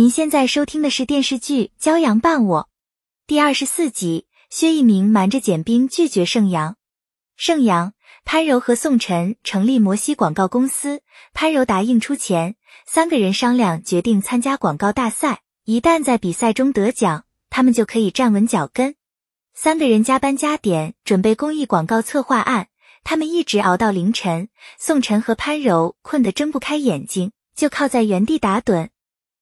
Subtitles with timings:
[0.00, 2.62] 您现在收听的是电视剧《骄阳伴我》
[3.26, 4.24] 第二十四集。
[4.48, 6.76] 薛一鸣瞒着简冰拒绝盛阳。
[7.36, 7.92] 盛阳、
[8.24, 11.02] 潘柔和宋晨成立摩西广告公司，
[11.34, 15.42] 潘柔答应出钱，三个人商量决定参加广告大赛。
[15.66, 18.94] 一旦在比赛中得奖，他们就可以站稳脚跟。
[19.52, 22.68] 三个人加班加点准备公益广告策划案，
[23.04, 24.48] 他们一直熬到凌晨。
[24.78, 28.88] 宋晨和潘柔困得睁不开眼睛，就靠在原地打盹。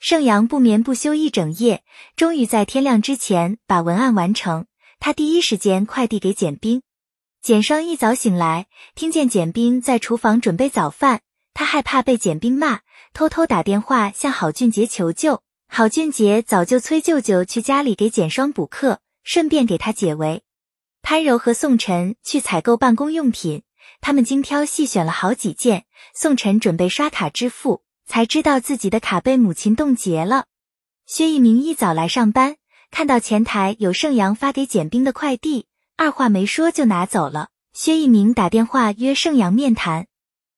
[0.00, 1.84] 盛阳不眠不休一整夜，
[2.16, 4.64] 终于在天亮之前把文案完成。
[4.98, 6.80] 他第一时间快递给简冰。
[7.42, 11.20] 简双一早醒来，听见简冰在厨房准备早饭，
[11.52, 12.80] 他害怕被简冰骂，
[13.12, 15.42] 偷偷打电话向郝俊杰求救。
[15.68, 20.42] 郝俊杰早就催舅舅去家里给简双补课，顺便给他解围。
[21.02, 23.64] 潘柔和宋晨去采购办公用品，
[24.00, 25.84] 他们精挑细选了好几件。
[26.14, 27.82] 宋晨准备刷卡支付。
[28.10, 30.46] 才知道自己的卡被母亲冻结了。
[31.06, 32.56] 薛一鸣一早来上班，
[32.90, 37.50] 看到前台有盛阳发给简冰的快递，二话没说就拿走了。
[37.72, 40.08] 薛一鸣打电话约盛阳面谈，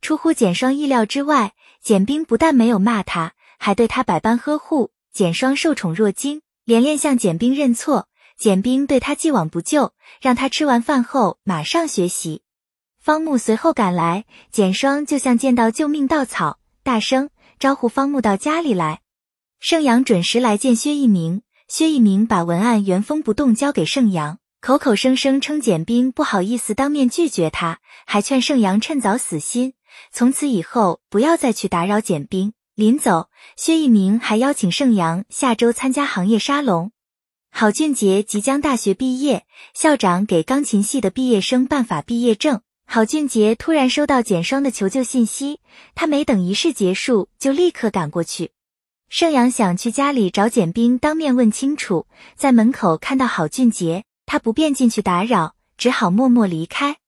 [0.00, 1.52] 出乎简双意料之外，
[1.82, 4.92] 简冰不但没有骂他，还对他百般呵护。
[5.12, 8.08] 简双受宠若惊，连连向简冰认错。
[8.38, 12.40] 简冰对他既往不咎，让他吃完饭后马上学习。
[12.98, 17.28] 方木随后赶来，简双就像见到救命稻草，大声。
[17.58, 19.00] 招呼方木到家里来，
[19.60, 21.42] 盛阳准时来见薛一鸣。
[21.66, 29.72] 薛一鸣把文案原封不动交给盛阳，口口声声称简冰不好意思当面拒绝他，还劝盛阳趁早死心，
[30.12, 32.52] 从此以后不要再去打扰简冰。
[32.74, 36.92] 临走，薛一鸣还邀请盛阳下周参加行业沙龙。
[37.50, 42.60] 郝俊杰即将大学毕业，校长给钢琴系的毕业生办法毕业证。
[42.86, 45.60] 郝俊杰突然收到简双的求救信息，
[45.94, 48.52] 他没等仪式结束，就立刻赶过去。
[49.08, 56.98] 盛阳想去家里找简冰当面问清楚，在门口看到郝俊杰，他不便进去打扰，只好默默离开。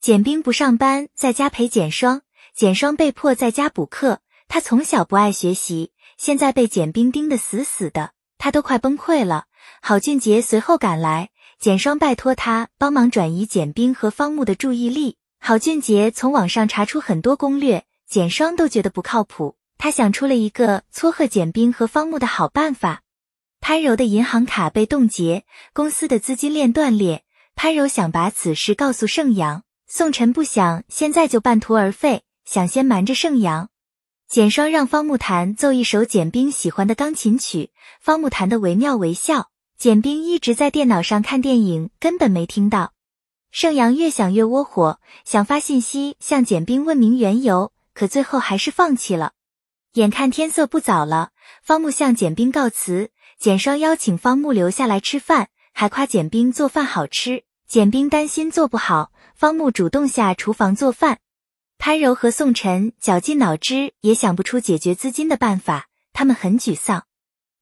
[0.00, 2.22] 简冰不上班，在家陪简双，
[2.54, 4.20] 简双被迫在家补课。
[4.48, 9.46] 他从小不爱学习，现在被简冰盯得死死的，他都快崩溃了。
[9.82, 11.30] 郝俊杰随后赶来。
[11.58, 15.16] 简双拜托他帮忙转移简冰和方木的注意力。
[15.40, 19.56] 郝俊杰从网上查出很多攻略，简双都觉得不靠谱。
[19.78, 23.02] 他想出了一个撮合简冰和方木的好办法。
[23.60, 27.24] 潘柔的银行卡被冻结，公司的资金链断裂。
[27.54, 33.70] 潘柔想把此事告诉盛阳，宋晨不想现在就半途而废，想先瞒着盛阳。
[34.28, 39.50] 简双让方木弹奏一首简冰喜欢的钢琴曲，方木弹的惟妙惟肖。
[39.78, 42.94] 简冰一直在电脑上看电影，根本没听到。
[43.50, 49.32] 盛阳越想越窝火，想发信息向简冰问明缘由，可最后还是放弃了。
[49.92, 51.30] 眼看天色不早了，
[51.62, 53.10] 方木向简冰告辞。
[53.38, 57.44] 简双邀请方木留下来吃饭，还夸简冰做饭好吃。
[57.68, 61.18] 简冰担心做不好，方木主动下厨房做饭。
[61.76, 67.04] 潘柔和宋晨绞尽脑汁也想不出解决资金的办法，他们很沮丧。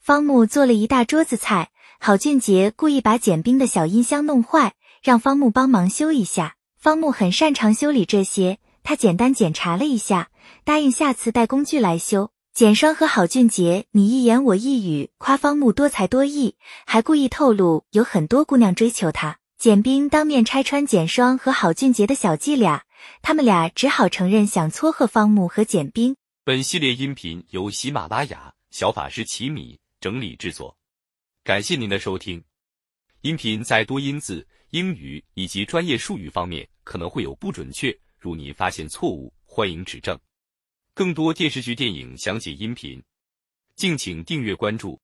[0.00, 1.70] 方木做了一大桌子菜。
[2.02, 4.72] 郝俊杰故意把简冰的小音箱弄坏，
[5.02, 6.56] 让方木帮忙修一下。
[6.78, 10.30] 方木很擅长修理这些，他简单检查了一下，
[10.64, 12.30] 答应下次带工具来修。
[12.54, 16.54] 简双和郝俊杰你一言我一语夸方木多才多艺，
[16.86, 19.36] 还故意透露有很多姑娘追求他。
[19.58, 22.84] 简冰当面拆穿简双和郝俊杰的小伎俩，
[23.20, 26.16] 他们俩只好承认想撮合方木和简冰。
[26.44, 30.78] 本系列音频由喜马拉雅小法师奇米整理制作。
[31.42, 32.42] 感谢您的收听，
[33.22, 40.18] 音频在多音字、英语以及专业术语方面可能会有不准确，如您发现错误，欢迎指正。
[40.92, 43.02] 更多电视剧、电影详解音频，
[43.74, 44.98] 敬请订阅关注。